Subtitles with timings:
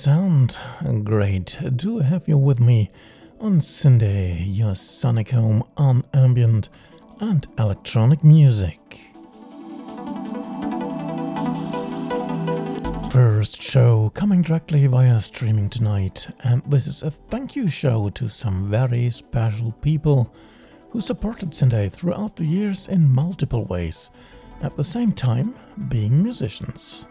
[0.00, 0.56] sound.
[1.04, 2.88] Great to have you with me
[3.38, 6.70] on Syndae, your sonic home on ambient
[7.20, 8.78] and electronic music.
[13.12, 18.30] First show coming directly via streaming tonight, and this is a thank you show to
[18.30, 20.32] some very special people
[20.88, 24.10] who supported Syndae throughout the years in multiple ways,
[24.62, 25.54] at the same time
[25.90, 27.06] being musicians.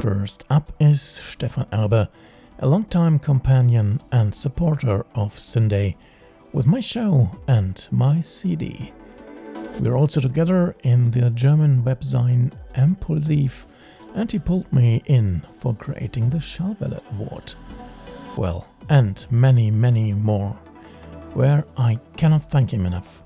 [0.00, 2.08] First up is Stefan Erbe,
[2.60, 5.96] a longtime companion and supporter of Syndae,
[6.52, 8.92] with my show and my CD.
[9.80, 13.66] We're also together in the German webzine Impulsiv,
[14.14, 17.54] and he pulled me in for creating the Schallwelle Award.
[18.36, 20.52] Well, and many, many more,
[21.34, 23.24] where I cannot thank him enough.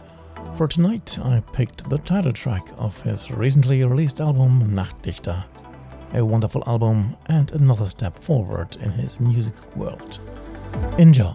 [0.54, 5.44] For tonight, I picked the title track of his recently released album Nachtlichter,
[6.14, 10.18] a wonderful album and another step forward in his musical world.
[10.98, 11.34] Enjoy!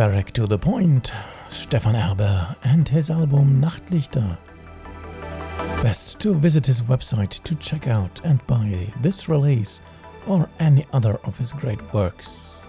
[0.00, 1.12] Atmospheric to the point,
[1.50, 4.38] Stefan Erbe and his album Nachtlichter.
[5.82, 9.82] Best to visit his website to check out and buy this release
[10.26, 12.66] or any other of his great works.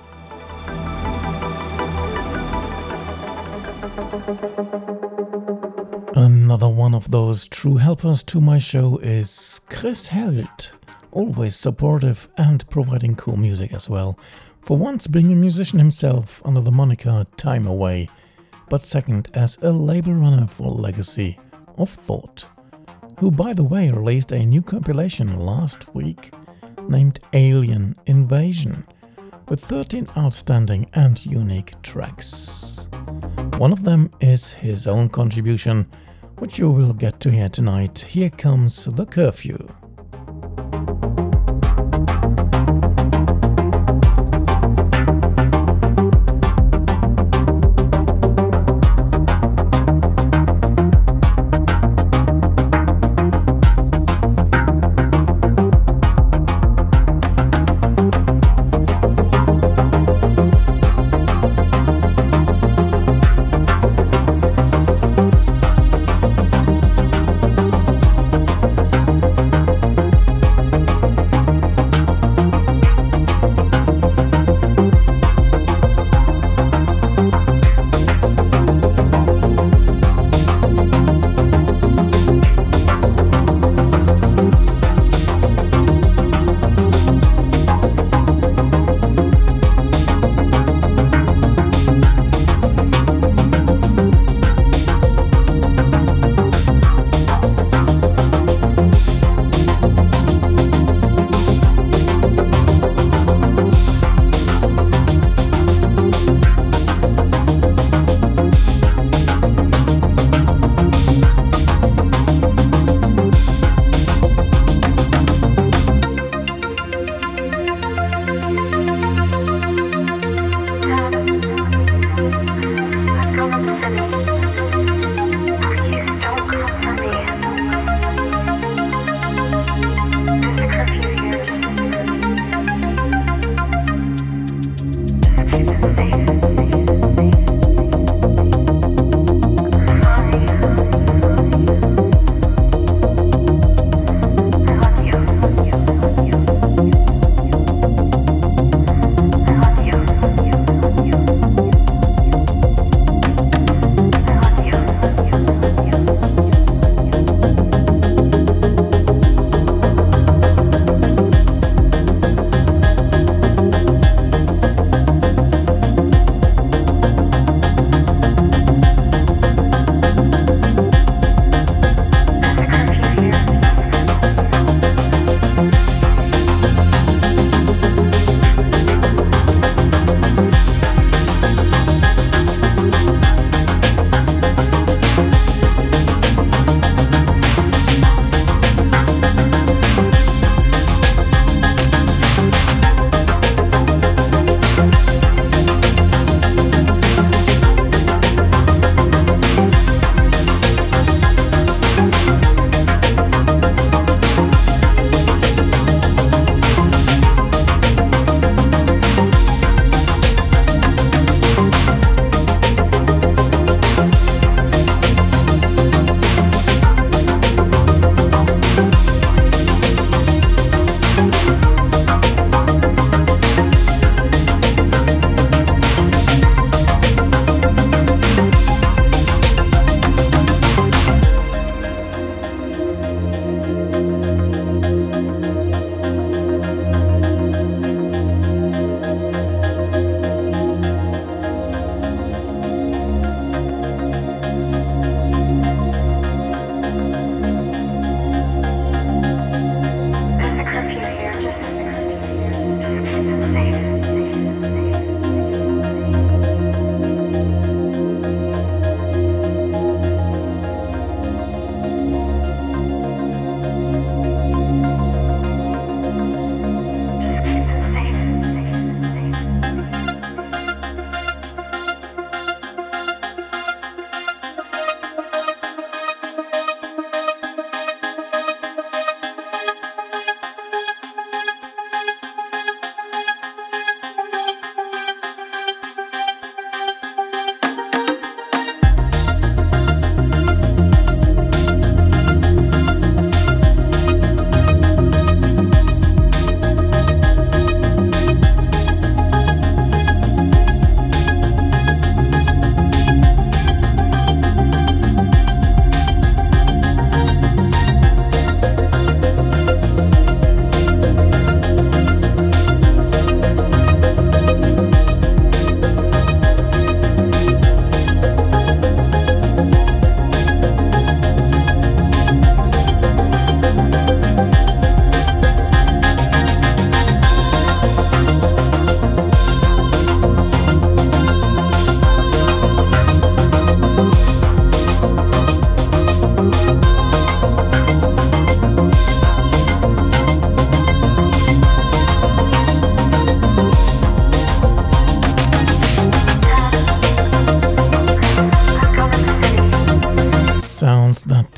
[6.18, 10.74] Another one of those true helpers to my show is Chris Held,
[11.14, 14.20] always supportive and providing cool music as well.
[14.62, 18.08] For once being a musician himself under the moniker Time Away,
[18.70, 21.38] but second as a label runner for Legacy
[21.78, 22.48] of Thought,
[23.20, 26.34] who by the way released a new compilation last week
[26.88, 28.86] named Alien Invasion
[29.50, 32.88] with 13 outstanding and unique tracks.
[33.58, 35.90] One of them is his own contribution,
[36.38, 38.00] which you will get to hear tonight.
[38.00, 39.68] Here comes The Curfew.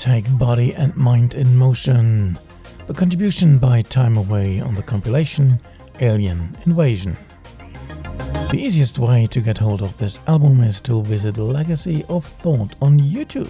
[0.04, 2.38] Take Body and Mind in Motion,
[2.88, 5.58] the contribution by Time Away on the compilation
[6.02, 7.16] Alien Invasion.
[8.52, 12.76] The easiest way to get hold of this album is to visit Legacy of Thought
[12.82, 13.50] on YouTube,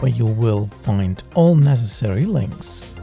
[0.00, 2.94] where you will find all necessary links.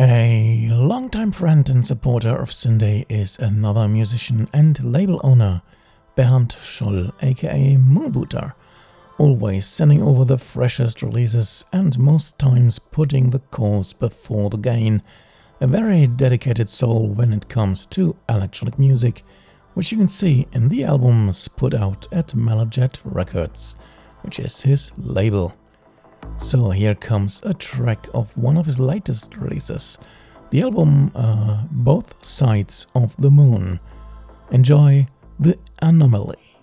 [0.00, 0.43] A
[1.14, 5.62] longtime friend and supporter of Syndae is another musician and label owner,
[6.16, 8.52] Bernd Scholl, aka Moonbooter,
[9.18, 15.02] always sending over the freshest releases and most times putting the cause before the gain.
[15.60, 19.22] A very dedicated soul when it comes to electronic music,
[19.74, 23.76] which you can see in the albums put out at Melojet Records,
[24.22, 25.54] which is his label.
[26.38, 29.96] So here comes a track of one of his latest releases,
[30.50, 33.80] the album uh, Both Sides of the Moon.
[34.50, 35.06] Enjoy
[35.38, 36.53] The Anomaly.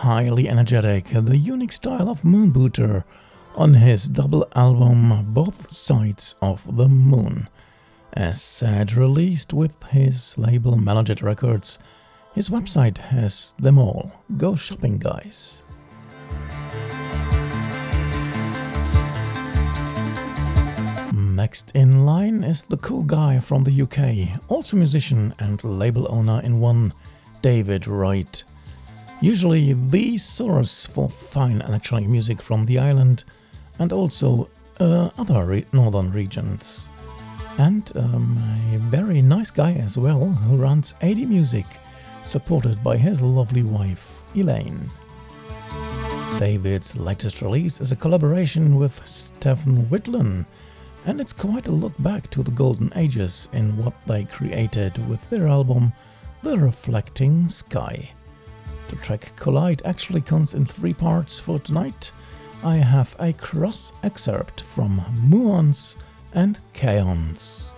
[0.00, 3.04] Highly energetic, the unique style of Moonbooter
[3.54, 7.46] on his double album Both Sides of the Moon.
[8.14, 11.78] As said, released with his label Melojet Records,
[12.34, 14.10] his website has them all.
[14.38, 15.64] Go shopping, guys.
[21.12, 26.40] Next in line is the cool guy from the UK, also musician and label owner
[26.40, 26.94] in one,
[27.42, 28.44] David Wright.
[29.22, 33.24] Usually the source for fine electronic music from the island
[33.78, 36.88] and also uh, other re northern regions.
[37.58, 38.38] And um,
[38.72, 41.66] a very nice guy as well who runs AD Music,
[42.22, 44.88] supported by his lovely wife, Elaine.
[46.38, 50.46] David's latest release is a collaboration with Stephan Whitlan,
[51.04, 55.28] and it's quite a look back to the golden ages in what they created with
[55.28, 55.92] their album
[56.42, 58.10] The Reflecting Sky.
[58.90, 62.10] The track Collide actually comes in three parts for tonight.
[62.64, 65.94] I have a cross excerpt from Muons
[66.32, 67.70] and Kaons.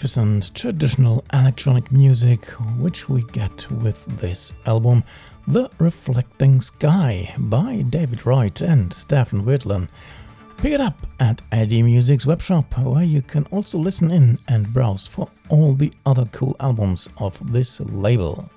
[0.00, 2.46] Magnificent traditional electronic music,
[2.78, 5.04] which we get with this album,
[5.46, 9.90] The Reflecting Sky by David Wright and Stephan Whitlan.
[10.56, 15.06] Pick it up at AD Music's webshop, where you can also listen in and browse
[15.06, 18.48] for all the other cool albums of this label.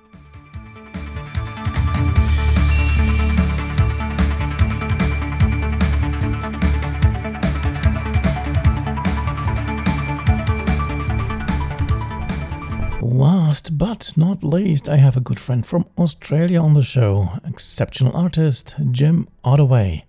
[13.54, 18.16] Last but not least, I have a good friend from Australia on the show, exceptional
[18.16, 20.02] artist Jim Ottaway.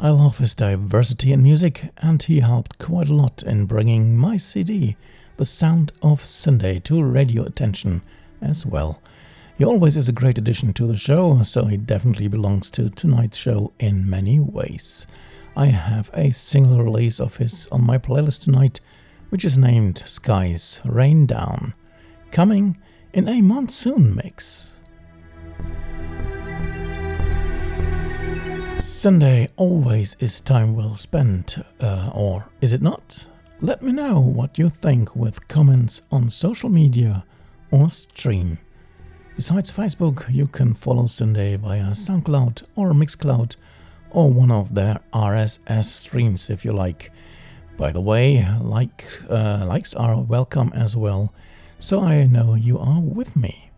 [0.00, 4.36] I love his diversity in music, and he helped quite a lot in bringing my
[4.38, 4.96] CD,
[5.36, 8.02] The Sound of Syndae, to radio attention
[8.42, 9.00] as well.
[9.56, 13.38] He always is a great addition to the show, so he definitely belongs to tonight's
[13.38, 15.06] show in many ways.
[15.56, 18.80] I have a single release of his on my playlist tonight,
[19.28, 21.72] which is named Skies Rain Down,
[22.34, 22.76] coming
[23.12, 24.74] in a monsoon mix.
[28.78, 33.24] Syndae always is time well spent, uh, or is it not?
[33.60, 37.24] Let me know what you think with comments on social media
[37.70, 38.58] or stream.
[39.36, 43.54] Besides Facebook, you can follow Syndae via SoundCloud or Mixcloud
[44.10, 47.12] or one of their RSS streams if you like.
[47.76, 51.32] By the way, like uh, likes are welcome as well,
[51.78, 53.70] so I know you are with me.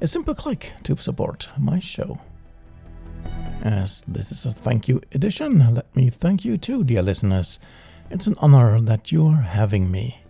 [0.00, 2.18] A simple click to support my show.
[3.62, 7.58] As this is a thank you edition, let me thank you too, dear listeners.
[8.10, 10.20] It's an honor that you are having me.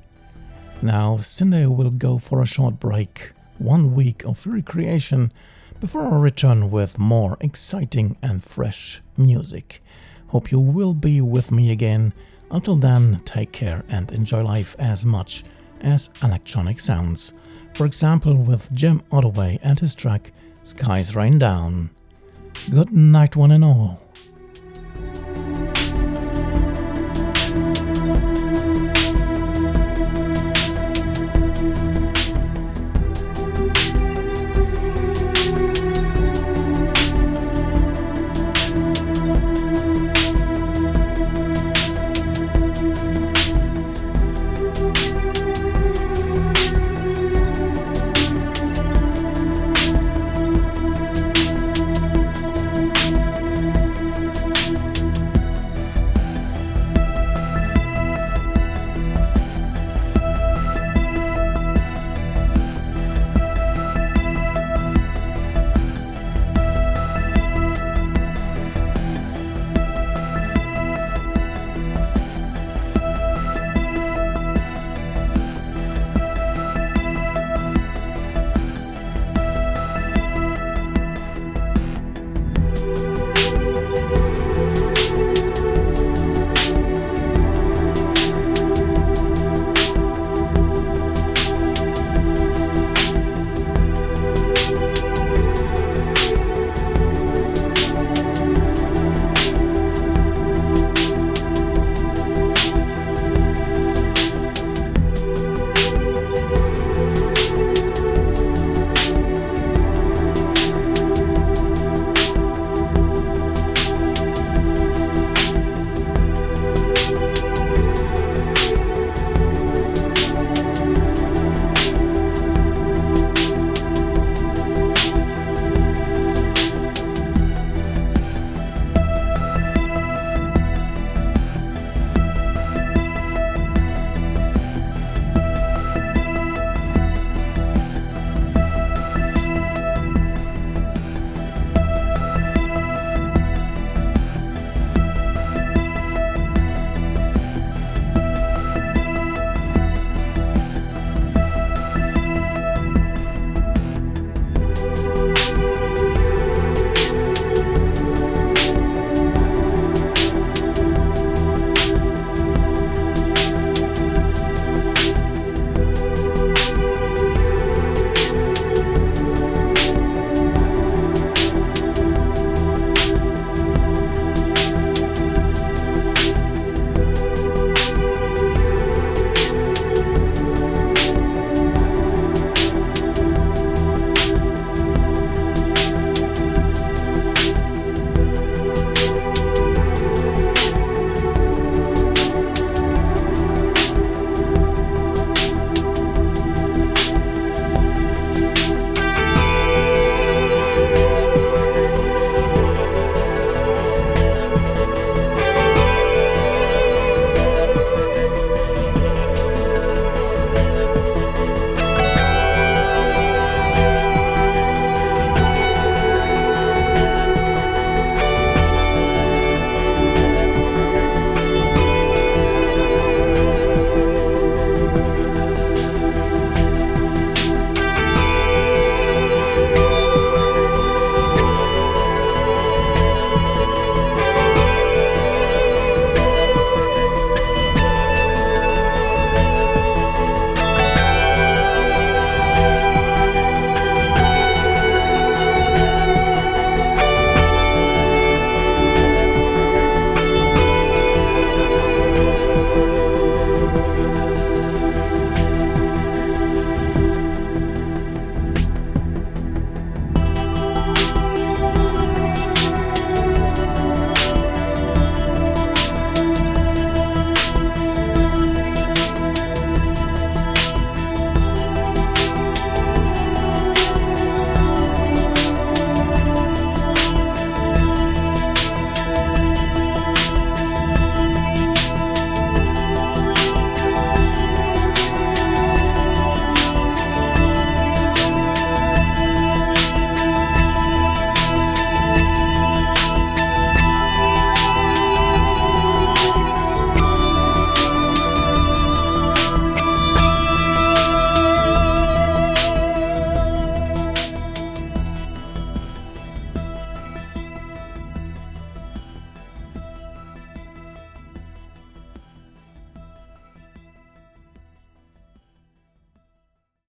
[0.83, 5.33] Now, Syndae will go for a short break, one week of recreation,
[5.79, 9.83] before I return with more exciting and fresh music.
[10.29, 12.13] Hope you will be with me again.
[12.51, 15.45] Until then, take care and enjoy life as much
[15.83, 17.33] as electronic sounds.
[17.75, 21.91] For example, with Jim Ottaway and his track Skies Rain Down.
[22.71, 24.03] Good night, one and all.